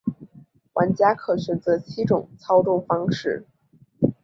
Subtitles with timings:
[0.73, 3.45] 玩家可选择七种操纵方式。